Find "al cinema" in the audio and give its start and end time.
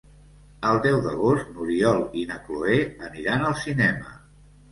3.51-4.17